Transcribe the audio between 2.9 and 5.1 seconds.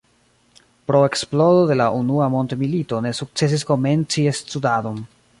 ne sukcesis komenci studadon.